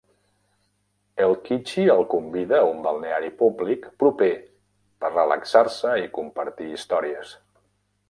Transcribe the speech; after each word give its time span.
Eikichi 1.25 1.83
el 1.97 2.01
convida 2.15 2.57
a 2.61 2.71
un 2.71 2.81
balneari 2.87 3.31
públic 3.43 3.87
proper 4.05 4.33
per 5.05 5.15
relaxar-se 5.15 5.97
i 6.09 6.13
compartir 6.21 6.75
històries. 6.75 7.41